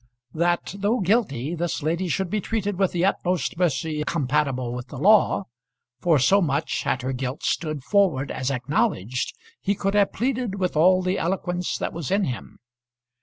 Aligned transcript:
That 0.33 0.73
though 0.79 0.99
guilty 0.99 1.53
this 1.53 1.83
lady 1.83 2.07
should 2.07 2.31
be 2.31 2.41
treated 2.41 2.79
with 2.79 2.91
the 2.91 3.05
utmost 3.05 3.55
mercy 3.55 4.03
compatible 4.03 4.73
with 4.73 4.87
the 4.87 4.97
law; 4.97 5.43
for 5.99 6.17
so 6.17 6.41
much, 6.41 6.81
had 6.81 7.03
her 7.03 7.13
guilt 7.13 7.43
stood 7.43 7.83
forward 7.83 8.31
as 8.31 8.49
acknowledged, 8.49 9.35
he 9.61 9.75
could 9.75 9.93
have 9.93 10.11
pleaded 10.11 10.55
with 10.55 10.75
all 10.75 11.03
the 11.03 11.19
eloquence 11.19 11.77
that 11.77 11.93
was 11.93 12.09
in 12.09 12.23
him. 12.23 12.57